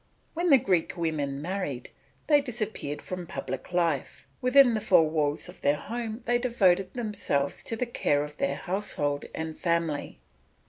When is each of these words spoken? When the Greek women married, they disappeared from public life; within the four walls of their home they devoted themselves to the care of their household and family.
When 0.33 0.49
the 0.49 0.57
Greek 0.57 0.97
women 0.97 1.43
married, 1.43 1.91
they 2.25 2.41
disappeared 2.41 3.03
from 3.03 3.27
public 3.27 3.71
life; 3.71 4.25
within 4.41 4.73
the 4.73 4.81
four 4.81 5.07
walls 5.07 5.47
of 5.47 5.61
their 5.61 5.75
home 5.75 6.23
they 6.25 6.39
devoted 6.39 6.95
themselves 6.95 7.61
to 7.65 7.75
the 7.75 7.85
care 7.85 8.23
of 8.23 8.37
their 8.37 8.55
household 8.55 9.25
and 9.35 9.55
family. 9.55 10.19